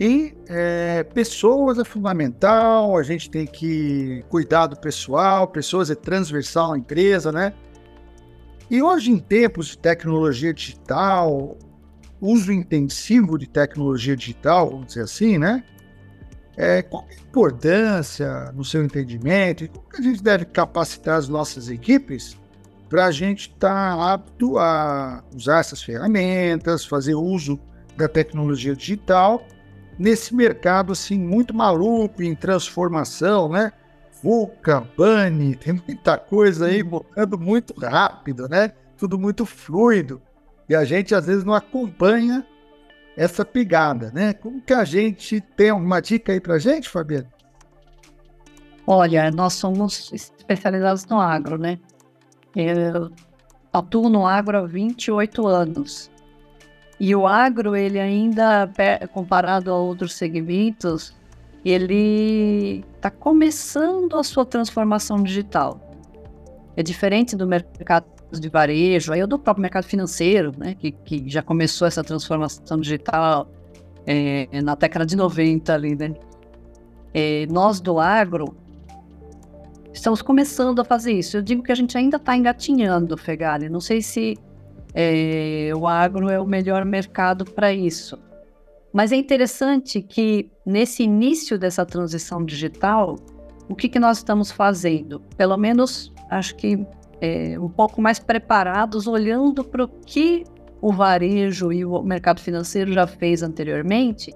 E 0.00 0.34
é, 0.48 1.02
pessoas 1.02 1.78
é 1.78 1.84
fundamental, 1.84 2.96
a 2.96 3.02
gente 3.02 3.28
tem 3.28 3.46
que 3.46 4.24
cuidar 4.28 4.66
do 4.68 4.76
pessoal, 4.76 5.48
pessoas 5.48 5.90
é 5.90 5.94
transversal 5.94 6.72
à 6.72 6.78
empresa, 6.78 7.32
né? 7.32 7.52
E 8.70 8.82
hoje, 8.82 9.10
em 9.10 9.18
tempos 9.18 9.68
de 9.68 9.78
tecnologia 9.78 10.52
digital, 10.52 11.56
uso 12.20 12.52
intensivo 12.52 13.38
de 13.38 13.48
tecnologia 13.48 14.14
digital, 14.16 14.70
vamos 14.70 14.88
dizer 14.88 15.02
assim, 15.02 15.38
né? 15.38 15.64
É, 16.60 16.82
qual 16.82 17.06
é 17.08 17.14
a 17.14 17.20
importância, 17.20 18.50
no 18.52 18.64
seu 18.64 18.84
entendimento, 18.84 19.68
como 19.68 19.88
que 19.88 20.00
a 20.00 20.02
gente 20.02 20.20
deve 20.20 20.44
capacitar 20.44 21.16
as 21.16 21.28
nossas 21.28 21.68
equipes 21.68 22.36
para 22.88 23.06
a 23.06 23.12
gente 23.12 23.42
estar 23.42 23.96
tá 23.96 24.12
apto 24.12 24.58
a 24.58 25.22
usar 25.32 25.60
essas 25.60 25.80
ferramentas, 25.80 26.84
fazer 26.84 27.14
uso 27.14 27.60
da 27.96 28.08
tecnologia 28.08 28.74
digital 28.74 29.46
nesse 29.96 30.34
mercado 30.34 30.92
assim 30.92 31.18
muito 31.18 31.54
maluco 31.54 32.22
em 32.22 32.34
transformação, 32.34 33.48
né? 33.48 33.72
VUCA, 34.20 34.86
BANI, 34.96 35.54
tem 35.62 35.74
muita 35.86 36.18
coisa 36.18 36.66
aí 36.66 36.82
mudando 36.82 37.38
muito 37.38 37.72
rápido, 37.80 38.48
né? 38.48 38.72
Tudo 38.96 39.16
muito 39.16 39.46
fluido. 39.46 40.20
E 40.68 40.74
a 40.74 40.84
gente 40.84 41.14
às 41.14 41.26
vezes 41.26 41.44
não 41.44 41.54
acompanha 41.54 42.44
essa 43.18 43.44
pegada, 43.44 44.12
né? 44.14 44.32
Como 44.32 44.60
que 44.60 44.72
a 44.72 44.84
gente 44.84 45.40
tem 45.40 45.70
alguma 45.70 46.00
dica 46.00 46.32
aí 46.32 46.40
pra 46.40 46.56
gente, 46.56 46.88
Fabiana? 46.88 47.26
Olha, 48.86 49.28
nós 49.32 49.54
somos 49.54 50.12
especializados 50.12 51.04
no 51.06 51.20
agro, 51.20 51.58
né? 51.58 51.80
Eu 52.54 53.10
atuo 53.72 54.08
no 54.08 54.24
agro 54.24 54.56
há 54.56 54.66
28 54.66 55.46
anos. 55.48 56.08
E 57.00 57.14
o 57.14 57.26
agro, 57.26 57.74
ele 57.74 57.98
ainda, 57.98 58.70
comparado 59.12 59.72
a 59.72 59.76
outros 59.76 60.14
segmentos, 60.14 61.12
ele 61.64 62.84
está 62.94 63.10
começando 63.10 64.16
a 64.16 64.22
sua 64.22 64.46
transformação 64.46 65.24
digital. 65.24 65.80
É 66.76 66.84
diferente 66.84 67.34
do 67.34 67.48
mercado 67.48 68.06
de 68.32 68.48
varejo, 68.48 69.12
aí 69.12 69.20
eu 69.20 69.26
do 69.26 69.38
próprio 69.38 69.62
mercado 69.62 69.84
financeiro, 69.84 70.52
né, 70.56 70.74
que, 70.74 70.92
que 70.92 71.28
já 71.28 71.42
começou 71.42 71.88
essa 71.88 72.04
transformação 72.04 72.78
digital 72.78 73.50
é, 74.06 74.48
na 74.62 74.74
década 74.74 75.06
de 75.06 75.16
90 75.16 75.72
ali, 75.74 75.94
né? 75.94 76.14
É, 77.14 77.46
nós 77.50 77.80
do 77.80 77.98
agro 77.98 78.56
estamos 79.92 80.22
começando 80.22 80.80
a 80.80 80.84
fazer 80.84 81.12
isso. 81.12 81.36
Eu 81.36 81.42
digo 81.42 81.62
que 81.62 81.72
a 81.72 81.74
gente 81.74 81.96
ainda 81.96 82.16
está 82.16 82.36
engatinhando, 82.36 83.16
Fegali. 83.16 83.68
Não 83.68 83.80
sei 83.80 84.00
se 84.00 84.36
é, 84.94 85.70
o 85.76 85.86
agro 85.86 86.28
é 86.28 86.38
o 86.38 86.46
melhor 86.46 86.84
mercado 86.84 87.44
para 87.44 87.72
isso. 87.72 88.18
Mas 88.92 89.12
é 89.12 89.16
interessante 89.16 90.00
que 90.00 90.50
nesse 90.64 91.02
início 91.02 91.58
dessa 91.58 91.84
transição 91.84 92.44
digital, 92.44 93.16
o 93.68 93.74
que, 93.74 93.88
que 93.88 93.98
nós 93.98 94.18
estamos 94.18 94.50
fazendo? 94.50 95.20
Pelo 95.36 95.56
menos 95.56 96.12
acho 96.30 96.56
que 96.56 96.86
é, 97.20 97.58
um 97.58 97.68
pouco 97.68 98.00
mais 98.00 98.18
preparados, 98.18 99.06
olhando 99.06 99.64
para 99.64 99.84
o 99.84 99.88
que 99.88 100.44
o 100.80 100.92
varejo 100.92 101.72
e 101.72 101.84
o 101.84 102.02
mercado 102.02 102.40
financeiro 102.40 102.92
já 102.92 103.06
fez 103.06 103.42
anteriormente 103.42 104.32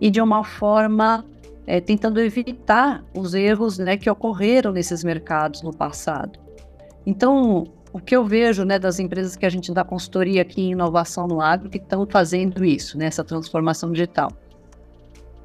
e 0.00 0.10
de 0.10 0.20
uma 0.20 0.42
forma 0.42 1.24
é, 1.66 1.80
tentando 1.80 2.20
evitar 2.20 3.04
os 3.14 3.34
erros 3.34 3.78
né, 3.78 3.96
que 3.96 4.08
ocorreram 4.08 4.72
nesses 4.72 5.02
mercados 5.02 5.62
no 5.62 5.74
passado. 5.74 6.38
Então, 7.04 7.64
o 7.92 8.00
que 8.00 8.14
eu 8.14 8.24
vejo 8.24 8.64
né, 8.64 8.78
das 8.78 8.98
empresas 8.98 9.36
que 9.36 9.46
a 9.46 9.48
gente 9.48 9.72
dá 9.72 9.84
consultoria 9.84 10.42
aqui 10.42 10.62
em 10.62 10.72
inovação 10.72 11.26
no 11.26 11.40
agro 11.40 11.68
que 11.68 11.78
estão 11.78 12.06
fazendo 12.06 12.64
isso, 12.64 12.96
né, 12.96 13.10
transformação 13.10 13.90
digital. 13.90 14.30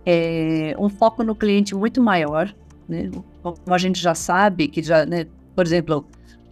É 0.06 0.76
um 0.80 0.90
foco 0.90 1.24
no 1.24 1.36
cliente 1.36 1.76
muito 1.76 2.02
maior, 2.02 2.54
né? 2.90 3.10
como 3.42 3.56
a 3.68 3.78
gente 3.78 4.02
já 4.02 4.16
sabe, 4.16 4.68
que 4.68 4.82
já, 4.82 5.06
né, 5.06 5.28
por 5.56 5.66
exemplo, 5.66 6.06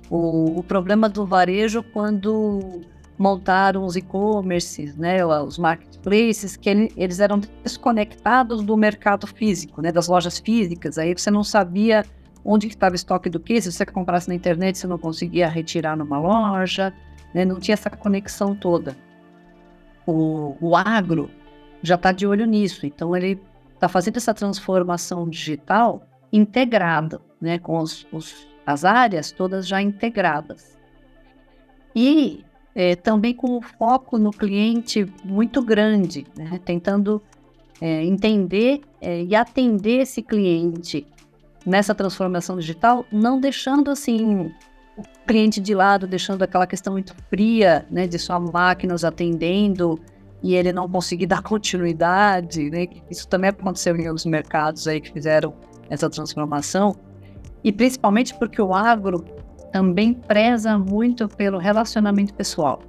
o, 0.10 0.60
o 0.60 0.64
problema 0.64 1.08
do 1.08 1.26
varejo 1.26 1.84
quando 1.84 2.82
montaram 3.18 3.84
os 3.84 3.98
e-commerces, 3.98 4.96
né, 4.96 5.24
os 5.26 5.58
marketplaces, 5.58 6.56
que 6.56 6.70
ele, 6.70 6.92
eles 6.96 7.20
eram 7.20 7.42
desconectados 7.64 8.64
do 8.64 8.78
mercado 8.78 9.28
físico, 9.28 9.82
né, 9.82 9.92
das 9.92 10.08
lojas 10.08 10.40
físicas. 10.40 10.98
Aí 10.98 11.14
você 11.14 11.30
não 11.30 11.44
sabia 11.44 12.06
onde 12.46 12.68
estava 12.68 12.94
o 12.94 12.96
estoque 12.96 13.30
do 13.30 13.40
que. 13.40 13.62
Se 13.62 13.72
você 13.72 13.86
comprasse 13.86 14.30
na 14.30 14.36
internet, 14.36 14.78
você 14.78 14.88
não 14.88 14.98
conseguia 14.98 15.50
retirar 15.50 15.98
numa 15.98 16.18
loja, 16.18 16.94
né, 17.34 17.44
não 17.44 17.60
tinha 17.60 17.74
essa 17.74 17.90
conexão 17.90 18.56
toda. 18.56 18.96
O, 20.08 20.56
o 20.62 20.76
agro 20.76 21.30
já 21.84 21.96
está 21.96 22.14
de 22.14 22.26
olho 22.26 22.46
nisso, 22.46 22.86
então 22.86 23.16
ele 23.16 23.40
está 23.74 23.90
fazendo 23.90 24.18
essa 24.18 24.34
transformação 24.34 25.28
digital 25.28 26.04
integrada, 26.32 27.22
né, 27.40 27.60
com 27.60 27.78
os, 27.80 28.08
os 28.14 28.48
as 28.70 28.86
áreas 28.86 29.32
todas 29.32 29.68
já 29.68 29.82
integradas. 29.82 30.78
E 31.96 32.46
é, 32.76 32.96
também 32.96 33.34
com 33.34 33.58
um 33.58 33.62
foco 33.62 34.20
no 34.20 34.30
cliente 34.30 35.12
muito 35.26 35.62
grande, 35.64 36.26
né? 36.38 36.60
tentando 36.64 37.20
é, 37.82 38.04
entender 38.06 38.82
é, 39.02 39.24
e 39.24 39.36
atender 39.36 40.02
esse 40.02 40.22
cliente 40.22 41.08
nessa 41.66 41.96
transformação 41.96 42.58
digital, 42.58 43.06
não 43.12 43.40
deixando 43.40 43.90
assim 43.90 44.52
o 44.96 45.04
cliente 45.26 45.60
de 45.60 45.74
lado, 45.74 46.06
deixando 46.06 46.44
aquela 46.44 46.68
questão 46.68 46.94
muito 46.94 47.16
fria, 47.28 47.88
né, 47.90 48.06
de 48.06 48.20
só 48.20 48.40
máquinas 48.40 49.04
atendendo 49.04 50.00
e 50.44 50.54
ele 50.54 50.72
não 50.72 50.88
conseguir 50.88 51.26
dar 51.28 51.42
continuidade, 51.42 52.70
né? 52.70 52.88
Isso 53.10 53.28
também 53.28 53.50
aconteceu 53.50 53.96
em 53.96 54.06
alguns 54.06 54.26
mercados 54.26 54.88
aí 54.88 55.02
que 55.02 55.12
fizeram 55.12 55.56
essa 55.90 56.08
transformação. 56.10 56.96
E 57.64 57.72
principalmente 57.72 58.34
porque 58.36 58.62
o 58.62 58.74
agro 58.74 59.26
também 59.72 60.14
preza 60.14 60.78
muito 60.78 61.28
pelo 61.28 61.58
relacionamento 61.58 62.34
pessoal. 62.34 62.82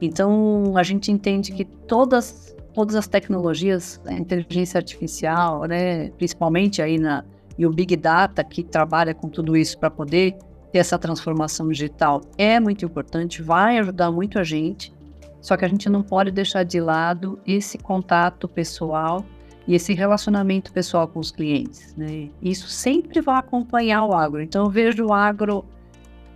Então, 0.00 0.76
a 0.76 0.82
gente 0.82 1.10
entende 1.10 1.52
que 1.52 1.64
todas, 1.64 2.54
todas 2.72 2.94
as 2.94 3.06
tecnologias, 3.06 4.00
a 4.06 4.12
inteligência 4.12 4.78
artificial, 4.78 5.64
né, 5.64 6.10
principalmente 6.10 6.82
aí 6.82 6.98
na, 6.98 7.24
e 7.56 7.66
o 7.66 7.70
Big 7.70 7.96
Data, 7.96 8.42
que 8.42 8.62
trabalha 8.62 9.14
com 9.14 9.28
tudo 9.28 9.56
isso 9.56 9.78
para 9.78 9.90
poder 9.90 10.36
ter 10.72 10.78
essa 10.78 10.98
transformação 10.98 11.68
digital, 11.68 12.20
é 12.36 12.58
muito 12.58 12.84
importante, 12.84 13.40
vai 13.40 13.78
ajudar 13.78 14.10
muito 14.10 14.38
a 14.38 14.42
gente. 14.42 14.92
Só 15.40 15.56
que 15.56 15.64
a 15.64 15.68
gente 15.68 15.88
não 15.88 16.02
pode 16.02 16.30
deixar 16.30 16.64
de 16.64 16.80
lado 16.80 17.38
esse 17.46 17.78
contato 17.78 18.48
pessoal 18.48 19.24
e 19.66 19.74
esse 19.74 19.94
relacionamento 19.94 20.72
pessoal 20.72 21.08
com 21.08 21.18
os 21.18 21.30
clientes. 21.30 21.94
Né? 21.96 22.28
Isso 22.42 22.68
sempre 22.68 23.20
vai 23.20 23.38
acompanhar 23.38 24.04
o 24.04 24.12
agro. 24.12 24.42
Então, 24.42 24.64
eu 24.64 24.70
vejo 24.70 25.06
o 25.06 25.12
agro 25.12 25.64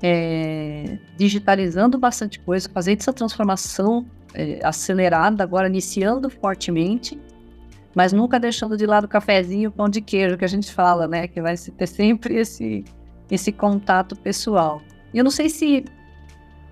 é, 0.02 0.98
digitalizando 1.16 1.98
bastante 1.98 2.40
coisa, 2.40 2.68
fazendo 2.72 3.00
essa 3.00 3.12
transformação 3.12 4.06
é, 4.34 4.60
acelerada, 4.62 5.42
agora 5.42 5.68
iniciando 5.68 6.30
fortemente, 6.30 7.20
mas 7.94 8.12
nunca 8.12 8.38
deixando 8.38 8.76
de 8.76 8.86
lado 8.86 9.04
o 9.04 9.08
cafezinho, 9.08 9.70
o 9.70 9.72
pão 9.72 9.88
de 9.88 10.00
queijo 10.00 10.38
que 10.38 10.44
a 10.44 10.48
gente 10.48 10.72
fala, 10.72 11.08
né? 11.08 11.26
Que 11.26 11.42
vai 11.42 11.56
ter 11.56 11.86
sempre 11.86 12.36
esse, 12.36 12.84
esse 13.30 13.50
contato 13.50 14.14
pessoal. 14.16 14.80
Eu 15.12 15.24
não 15.24 15.30
sei 15.30 15.48
se 15.48 15.84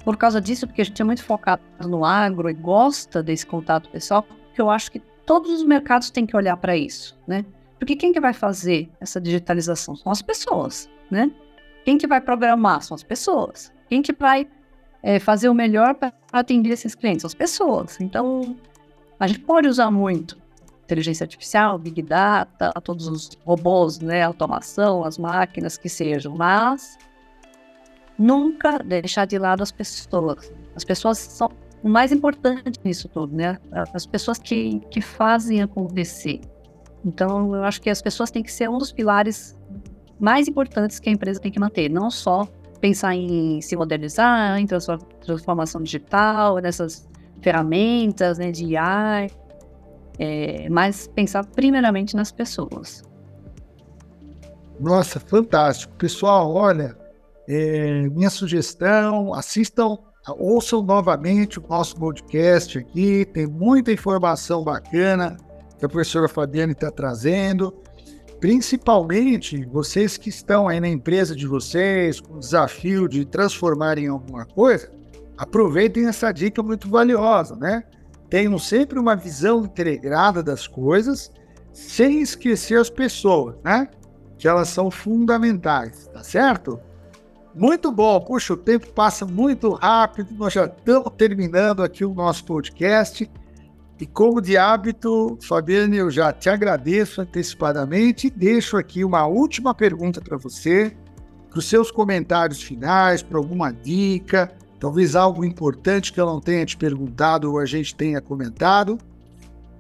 por 0.05 0.17
causa 0.17 0.41
disso, 0.41 0.69
porque 0.69 0.83
a 0.83 0.85
gente 0.85 1.03
é 1.03 1.05
muito 1.05 1.25
focado 1.25 1.61
no 1.85 2.05
agro 2.05 2.49
e 2.49 2.55
gosta 2.55 3.25
desse 3.25 3.45
contato 3.45 3.91
pessoal, 3.91 4.25
que 4.55 4.61
eu 4.63 4.71
acho 4.71 4.93
que 4.93 5.03
todos 5.27 5.51
os 5.51 5.65
mercados 5.65 6.11
têm 6.11 6.25
que 6.25 6.37
olhar 6.37 6.57
para 6.57 6.77
isso, 6.77 7.19
né? 7.27 7.45
Porque 7.79 7.97
quem 7.97 8.13
que 8.13 8.21
vai 8.21 8.33
fazer 8.33 8.89
essa 9.01 9.21
digitalização? 9.21 9.95
São 9.97 10.11
as 10.11 10.23
pessoas, 10.23 10.89
né? 11.11 11.31
Quem 11.85 11.99
que 11.99 12.07
vai 12.07 12.21
programar? 12.21 12.83
São 12.83 12.95
as 12.95 13.03
pessoas. 13.03 13.73
Quem 13.89 14.01
que 14.01 14.13
vai 14.13 14.49
é, 15.03 15.19
fazer 15.19 15.49
o 15.49 15.55
melhor 15.55 15.95
para 15.95 16.13
atender 16.33 16.71
esses 16.71 16.95
clientes? 16.95 17.23
São 17.23 17.29
as 17.29 17.35
pessoas. 17.35 18.01
Então, 18.01 18.57
a 19.21 19.27
gente 19.27 19.41
pode 19.41 19.69
usar 19.69 19.91
muito 19.91 20.39
inteligência 20.87 21.25
artificial, 21.25 21.79
big 21.79 22.01
data, 22.01 22.73
todos 22.81 23.09
os 23.09 23.31
robôs, 23.45 23.99
né, 23.99 24.23
automação, 24.23 25.05
as 25.05 25.19
máquinas 25.19 25.77
que 25.77 25.89
sejam, 25.89 26.35
mas 26.37 26.97
nunca 28.17 28.79
deixar 28.79 29.27
de 29.27 29.37
lado 29.37 29.63
as 29.63 29.73
pessoas. 29.73 30.53
As 30.77 30.85
pessoas 30.85 31.19
são 31.19 31.51
o 31.87 31.89
mais 31.89 32.11
importante 32.11 32.81
nisso 32.83 33.09
tudo, 33.09 33.37
né? 33.37 33.61
As 33.95 34.05
pessoas 34.05 34.39
que, 34.39 34.81
que 34.91 35.01
fazem 35.01 35.63
acontecer. 35.63 36.41
Então, 37.05 37.55
eu 37.55 37.63
acho 37.63 37.81
que 37.81 37.89
as 37.89 38.03
pessoas 38.03 38.29
têm 38.29 38.43
que 38.43 38.51
ser 38.51 38.69
um 38.69 38.77
dos 38.77 38.91
pilares 38.91 39.57
mais 40.19 40.49
importantes 40.49 40.99
que 40.99 41.09
a 41.09 41.13
empresa 41.13 41.39
tem 41.39 41.53
que 41.53 41.61
manter, 41.61 41.89
não 41.89 42.11
só 42.11 42.45
pensar 42.81 43.15
em 43.15 43.61
se 43.61 43.77
modernizar, 43.77 44.59
em 44.59 44.67
transformação 44.67 45.81
digital, 45.81 46.57
nessas 46.57 47.09
ferramentas 47.41 48.39
né, 48.39 48.51
de 48.51 48.77
AI, 48.77 49.31
é, 50.19 50.69
mas 50.69 51.07
pensar 51.07 51.47
primeiramente 51.47 52.17
nas 52.17 52.33
pessoas. 52.33 53.05
Nossa, 54.81 55.21
fantástico. 55.21 55.95
Pessoal, 55.95 56.53
olha, 56.53 56.99
é, 57.49 58.09
minha 58.09 58.29
sugestão, 58.29 59.33
assistam, 59.33 59.99
ouçam 60.33 60.83
novamente 60.83 61.59
o 61.59 61.65
nosso 61.69 61.97
podcast 61.97 62.79
aqui, 62.79 63.25
tem 63.25 63.47
muita 63.47 63.93
informação 63.93 64.65
bacana 64.65 65.37
que 65.79 65.85
a 65.85 65.89
professora 65.89 66.29
Fabiane 66.29 66.73
está 66.73 66.91
trazendo. 66.91 67.75
Principalmente 68.41 69.65
vocês 69.67 70.17
que 70.17 70.29
estão 70.29 70.69
aí 70.69 70.79
na 70.79 70.89
empresa 70.89 71.35
de 71.35 71.47
vocês, 71.47 72.21
com 72.21 72.35
o 72.35 72.39
desafio 72.39 73.09
de 73.09 73.25
transformar 73.25 73.99
em 73.99 74.09
alguma 74.09 74.45
coisa, 74.45 74.91
aproveitem 75.39 76.07
essa 76.07 76.33
dica 76.33 76.63
muito 76.63 76.89
valiosa, 76.89 77.57
né? 77.57 77.85
Tenham 78.29 78.59
sempre 78.59 78.99
uma 78.99 79.15
visão 79.15 79.65
integrada 79.65 80.43
das 80.43 80.67
coisas, 80.67 81.31
sem 81.73 82.21
esquecer 82.21 82.79
as 82.79 82.91
pessoas, 82.91 83.57
né? 83.65 83.89
Que 84.37 84.49
elas 84.49 84.69
são 84.69 84.91
fundamentais, 84.91 86.09
tá 86.09 86.23
certo? 86.23 86.81
Muito 87.57 87.91
bom, 87.91 88.21
puxa, 88.21 88.53
o 88.53 88.57
tempo 88.57 88.87
passa 88.93 89.25
muito 89.25 89.73
rápido, 89.73 90.35
nós 90.35 90.53
já 90.53 90.67
estamos 90.67 91.11
terminando 91.17 91.83
aqui 91.83 92.05
o 92.05 92.13
nosso 92.13 92.45
podcast. 92.45 93.31
E 93.99 94.05
como 94.05 94.43
de 94.43 94.59
hábito, 94.59 95.39
Fabiane, 95.41 95.97
eu 95.97 96.11
já 96.11 96.35
te 96.35 96.51
agradeço 96.51 97.23
antecipadamente 97.23 98.27
e 98.27 98.31
deixo 98.31 98.77
aqui 98.77 99.03
uma 99.03 99.25
última 99.25 99.75
pergunta 99.75 100.21
para 100.21 100.37
você, 100.37 100.95
para 101.49 101.59
os 101.59 101.65
seus 101.65 101.91
comentários 101.91 102.63
finais, 102.63 103.23
para 103.23 103.39
alguma 103.39 103.73
dica, 103.73 104.53
talvez 104.79 105.17
algo 105.17 105.43
importante 105.43 106.13
que 106.13 106.21
eu 106.21 106.27
não 106.27 106.43
tenha 106.43 106.67
te 106.67 106.77
perguntado 106.77 107.51
ou 107.51 107.59
a 107.59 107.65
gente 107.65 107.95
tenha 107.95 108.21
comentado. 108.21 108.99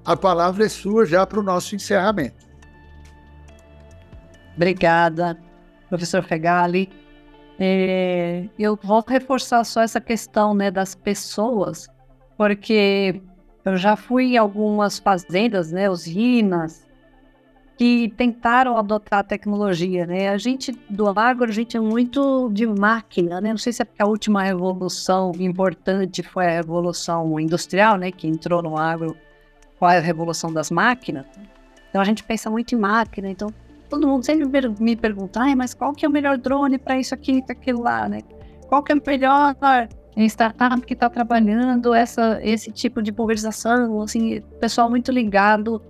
A 0.02 0.16
palavra 0.16 0.64
é 0.64 0.68
sua 0.70 1.04
já 1.04 1.26
para 1.26 1.40
o 1.40 1.42
nosso 1.42 1.76
encerramento. 1.76 2.46
Obrigada, 4.56 5.38
professor 5.90 6.22
Fegali. 6.24 6.88
É, 7.58 8.48
eu 8.58 8.78
vou 8.82 9.02
reforçar 9.06 9.64
só 9.64 9.80
essa 9.82 10.00
questão 10.00 10.54
né, 10.54 10.70
das 10.70 10.94
pessoas, 10.94 11.88
porque 12.36 13.20
eu 13.64 13.76
já 13.76 13.96
fui 13.96 14.34
em 14.34 14.36
algumas 14.36 14.98
fazendas, 14.98 15.72
né, 15.72 15.88
usinas, 15.88 16.86
que 17.76 18.12
tentaram 18.16 18.76
adotar 18.76 19.20
a 19.20 19.22
tecnologia, 19.22 20.06
né? 20.06 20.30
A 20.30 20.38
gente 20.38 20.72
do 20.88 21.06
agro, 21.08 21.44
a 21.44 21.52
gente 21.52 21.76
é 21.76 21.80
muito 21.80 22.48
de 22.50 22.66
máquina, 22.66 23.38
né? 23.38 23.50
Não 23.50 23.58
sei 23.58 23.70
se 23.72 23.82
é 23.82 23.84
porque 23.84 24.02
a 24.02 24.06
última 24.06 24.42
revolução 24.42 25.32
importante 25.38 26.22
foi 26.22 26.46
a 26.46 26.50
revolução 26.50 27.38
industrial, 27.38 27.98
né? 27.98 28.10
Que 28.10 28.26
entrou 28.26 28.62
no 28.62 28.78
agro 28.78 29.14
com 29.78 29.84
a 29.84 29.98
revolução 29.98 30.50
das 30.50 30.70
máquinas. 30.70 31.26
Então 31.90 32.00
a 32.00 32.04
gente 32.04 32.24
pensa 32.24 32.48
muito 32.48 32.74
em 32.74 32.78
máquina, 32.78 33.28
então 33.28 33.52
todo 33.88 34.06
mundo 34.06 34.24
sempre 34.24 34.46
me 34.80 34.96
pergunta, 34.96 35.40
ah, 35.40 35.56
mas 35.56 35.74
qual 35.74 35.92
que 35.92 36.04
é 36.04 36.08
o 36.08 36.12
melhor 36.12 36.38
drone 36.38 36.78
para 36.78 36.98
isso 36.98 37.14
aqui, 37.14 37.42
para 37.42 37.54
aquilo 37.54 37.82
lá, 37.82 38.08
né? 38.08 38.20
Qual 38.68 38.82
que 38.82 38.92
é 38.92 38.94
o 38.94 39.02
melhor 39.04 39.54
startup 40.24 40.80
que 40.80 40.94
está 40.94 41.10
trabalhando 41.10 41.92
essa, 41.94 42.40
esse 42.42 42.72
tipo 42.72 43.02
de 43.02 43.12
pulverização, 43.12 44.00
assim, 44.00 44.40
pessoal 44.58 44.88
muito 44.88 45.12
ligado 45.12 45.82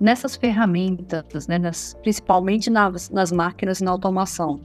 nessas 0.00 0.36
ferramentas, 0.36 1.46
né, 1.46 1.58
nas, 1.58 1.94
principalmente 2.02 2.70
nas, 2.70 3.10
nas 3.10 3.30
máquinas 3.30 3.80
e 3.80 3.84
na 3.84 3.90
automação. 3.90 4.60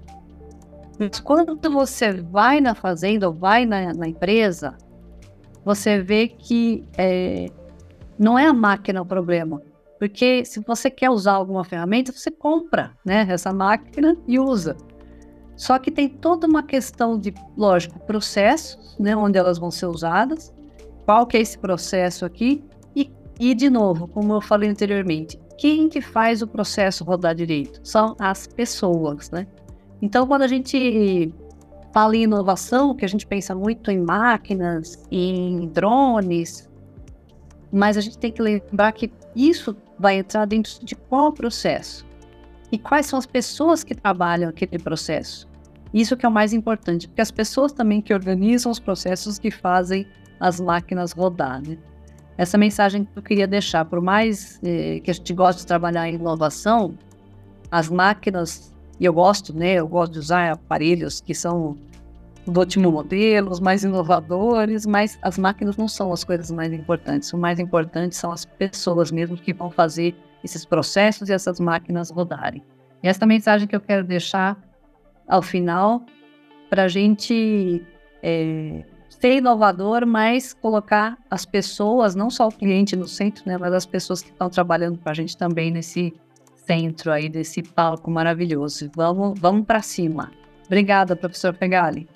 Mas 0.97 1.19
quando 1.19 1.58
você 1.69 2.13
vai 2.13 2.60
na 2.60 2.73
fazenda 2.73 3.28
ou 3.28 3.34
vai 3.34 3.65
na, 3.65 3.93
na 3.93 4.08
empresa, 4.08 4.75
você 5.63 6.02
vê 6.02 6.28
que 6.28 6.84
é, 6.97 7.47
não 8.17 8.38
é 8.39 8.47
a 8.47 8.54
máquina 8.54 9.02
o 9.02 9.06
problema, 9.06 9.62
porque 9.99 10.45
se 10.45 10.62
você 10.62 10.89
quer 10.89 11.09
usar 11.09 11.33
alguma 11.33 11.65
ferramenta, 11.65 12.13
você 12.13 12.31
compra 12.31 12.95
né, 13.05 13.27
essa 13.29 13.51
máquina 13.51 14.15
e 14.25 14.39
usa. 14.39 14.77
Só 15.57 15.77
que 15.77 15.91
tem 15.91 16.07
toda 16.07 16.47
uma 16.47 16.63
questão 16.63 17.19
de, 17.19 17.33
lógico, 17.57 17.99
processos, 17.99 18.97
né, 18.97 19.13
onde 19.13 19.38
elas 19.38 19.59
vão 19.59 19.69
ser 19.69 19.88
usadas, 19.88 20.53
qual 21.05 21.27
que 21.27 21.35
é 21.35 21.41
esse 21.41 21.57
processo 21.57 22.23
aqui, 22.23 22.63
e, 22.95 23.12
e 23.38 23.53
de 23.53 23.69
novo, 23.69 24.07
como 24.07 24.33
eu 24.33 24.41
falei 24.41 24.69
anteriormente, 24.69 25.38
quem 25.57 25.89
que 25.89 25.99
faz 25.99 26.41
o 26.41 26.47
processo 26.47 27.03
rodar 27.03 27.35
direito? 27.35 27.81
São 27.83 28.15
as 28.17 28.47
pessoas, 28.47 29.29
né? 29.29 29.45
Então, 30.01 30.25
quando 30.25 30.43
a 30.43 30.47
gente 30.47 31.33
fala 31.91 32.15
em 32.15 32.23
inovação, 32.23 32.95
que 32.95 33.03
a 33.03 33.09
gente 33.09 33.27
pensa 33.27 33.53
muito 33.53 33.91
em 33.91 33.99
máquinas, 33.99 35.03
em 35.12 35.67
drones, 35.67 36.69
mas 37.69 37.97
a 37.97 38.01
gente 38.01 38.17
tem 38.17 38.31
que 38.31 38.41
lembrar 38.41 38.93
que 38.93 39.12
isso 39.35 39.75
vai 39.99 40.17
entrar 40.17 40.45
dentro 40.45 40.83
de 40.83 40.95
qual 40.95 41.31
processo? 41.33 42.07
E 42.71 42.77
quais 42.77 43.07
são 43.07 43.19
as 43.19 43.25
pessoas 43.25 43.83
que 43.83 43.93
trabalham 43.93 44.49
aquele 44.49 44.79
processo? 44.79 45.47
Isso 45.93 46.15
que 46.15 46.25
é 46.25 46.29
o 46.29 46.31
mais 46.31 46.53
importante, 46.53 47.07
porque 47.07 47.21
as 47.21 47.31
pessoas 47.31 47.71
também 47.71 47.99
que 47.99 48.13
organizam 48.13 48.71
os 48.71 48.79
processos 48.79 49.39
que 49.39 49.49
fazem 49.49 50.07
as 50.39 50.59
máquinas 50.59 51.12
rodar, 51.12 51.62
né? 51.67 51.77
Essa 52.38 52.57
mensagem 52.57 53.03
que 53.03 53.12
eu 53.17 53.23
queria 53.23 53.47
deixar, 53.47 53.83
por 53.83 53.99
mais 53.99 54.59
eh, 54.63 55.01
que 55.03 55.12
a 55.12 55.13
gente 55.13 55.33
goste 55.33 55.62
de 55.62 55.67
trabalhar 55.67 56.07
em 56.07 56.15
inovação, 56.15 56.97
as 57.69 57.89
máquinas, 57.89 58.73
e 58.99 59.03
eu 59.03 59.12
gosto, 59.12 59.53
né? 59.53 59.73
Eu 59.73 59.88
gosto 59.88 60.13
de 60.13 60.19
usar 60.19 60.51
aparelhos 60.51 61.19
que 61.19 61.33
são 61.33 61.75
do 62.49 62.59
último 62.59 62.91
modelo, 62.91 63.51
os 63.51 63.59
mais 63.59 63.83
inovadores, 63.83 64.85
mas 64.85 65.17
as 65.21 65.38
máquinas 65.38 65.77
não 65.77 65.88
são 65.88 66.12
as 66.12 66.23
coisas 66.23 66.49
mais 66.51 66.71
importantes. 66.73 67.31
O 67.33 67.38
mais 67.38 67.59
importante 67.59 68.15
são 68.15 68.31
as 68.31 68.45
pessoas 68.45 69.12
mesmo 69.12 69.38
que 69.38 69.53
vão 69.53 69.69
fazer 69.69 70.15
esses 70.43 70.65
processos 70.65 71.29
e 71.29 71.33
essas 71.33 71.59
máquinas 71.59 72.09
rodarem. 72.09 72.63
E 73.03 73.07
essa 73.07 73.25
mensagem 73.25 73.67
que 73.67 73.75
eu 73.75 73.81
quero 73.81 74.03
deixar 74.03 74.57
ao 75.27 75.41
final, 75.41 76.03
para 76.69 76.83
a 76.83 76.88
gente 76.88 77.85
é, 78.21 78.83
ser 79.09 79.38
inovador, 79.38 80.05
mas 80.05 80.53
colocar 80.53 81.17
as 81.29 81.45
pessoas, 81.45 82.15
não 82.15 82.29
só 82.29 82.47
o 82.47 82.51
cliente 82.51 82.95
no 82.95 83.07
centro, 83.07 83.43
né, 83.45 83.57
mas 83.57 83.73
as 83.73 83.85
pessoas 83.85 84.21
que 84.21 84.29
estão 84.29 84.49
trabalhando 84.49 84.97
para 84.97 85.12
a 85.12 85.15
gente 85.15 85.38
também 85.38 85.71
nesse 85.71 86.13
centro 86.65 87.12
aí, 87.12 87.29
desse 87.29 87.63
palco 87.63 88.12
maravilhoso. 88.12 88.89
Vamos, 88.95 89.39
vamos 89.39 89.65
para 89.65 89.81
cima. 89.81 90.31
Obrigada, 90.67 91.15
professor 91.15 91.53
Pegali. 91.53 92.07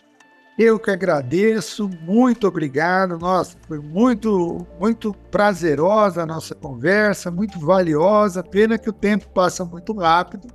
Eu 0.57 0.77
que 0.77 0.91
agradeço, 0.91 1.89
muito 2.01 2.47
obrigado. 2.47 3.17
Nossa, 3.17 3.57
foi 3.67 3.79
muito, 3.79 4.67
muito 4.79 5.11
prazerosa 5.31 6.21
a 6.21 6.25
nossa 6.27 6.53
conversa, 6.53 7.31
muito 7.31 7.59
valiosa. 7.59 8.43
Pena 8.43 8.77
que 8.77 8.89
o 8.89 8.93
tempo 8.93 9.27
passa 9.29 9.65
muito 9.65 9.93
rápido 9.93 10.47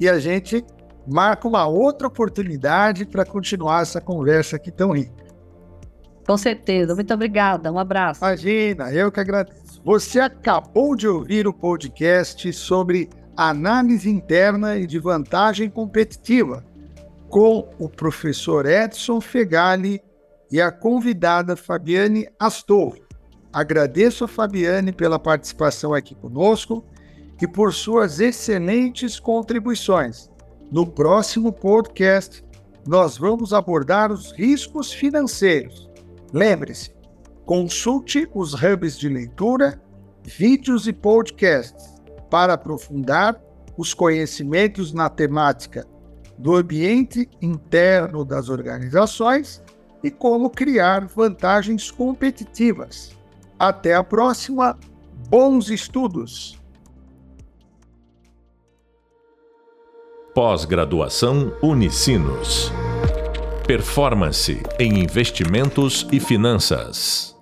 e 0.00 0.08
a 0.08 0.18
gente 0.18 0.64
marca 1.06 1.46
uma 1.46 1.66
outra 1.66 2.08
oportunidade 2.08 3.04
para 3.04 3.26
continuar 3.26 3.82
essa 3.82 4.00
conversa 4.00 4.56
aqui 4.56 4.70
tão 4.70 4.92
rica. 4.92 5.24
Com 6.26 6.38
certeza. 6.38 6.94
Muito 6.94 7.12
obrigada. 7.12 7.70
Um 7.70 7.78
abraço. 7.78 8.24
Imagina, 8.24 8.90
eu 8.92 9.12
que 9.12 9.20
agradeço. 9.20 9.82
Você 9.84 10.20
acabou 10.20 10.96
de 10.96 11.06
ouvir 11.06 11.46
o 11.46 11.52
podcast 11.52 12.50
sobre 12.54 13.10
análise 13.36 14.08
interna 14.08 14.78
e 14.78 14.86
de 14.86 14.98
vantagem 14.98 15.68
competitiva 15.68 16.64
com 17.34 17.68
o 17.80 17.88
professor 17.88 18.64
Edson 18.64 19.20
Fegali 19.20 20.00
e 20.52 20.60
a 20.60 20.70
convidada 20.70 21.56
Fabiane 21.56 22.28
Astor. 22.38 22.96
Agradeço 23.52 24.22
a 24.22 24.28
Fabiane 24.28 24.92
pela 24.92 25.18
participação 25.18 25.92
aqui 25.92 26.14
conosco 26.14 26.84
e 27.42 27.48
por 27.48 27.74
suas 27.74 28.20
excelentes 28.20 29.18
contribuições. 29.18 30.30
No 30.70 30.86
próximo 30.86 31.52
podcast, 31.52 32.44
nós 32.86 33.18
vamos 33.18 33.52
abordar 33.52 34.12
os 34.12 34.30
riscos 34.30 34.92
financeiros. 34.92 35.90
Lembre-se, 36.32 36.94
consulte 37.44 38.28
os 38.32 38.54
hubs 38.54 38.96
de 38.96 39.08
leitura, 39.08 39.82
vídeos 40.22 40.86
e 40.86 40.92
podcasts 40.92 42.00
para 42.30 42.52
aprofundar 42.52 43.42
os 43.76 43.92
conhecimentos 43.92 44.92
na 44.92 45.08
temática 45.08 45.84
do 46.38 46.54
ambiente 46.54 47.28
interno 47.40 48.24
das 48.24 48.48
organizações 48.48 49.62
e 50.02 50.10
como 50.10 50.50
criar 50.50 51.06
vantagens 51.06 51.90
competitivas. 51.90 53.16
Até 53.58 53.94
a 53.94 54.04
próxima, 54.04 54.78
bons 55.28 55.70
estudos! 55.70 56.58
Pós-graduação 60.34 61.56
Unicinos. 61.62 62.72
Performance 63.68 64.60
em 64.80 64.98
investimentos 64.98 66.06
e 66.10 66.18
finanças. 66.18 67.33